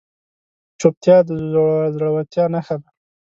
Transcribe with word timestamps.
چوپتیا، 0.79 1.17
د 1.27 1.29
زړورتیا 1.93 2.45
نښه 2.53 2.75
ده. 2.81 2.89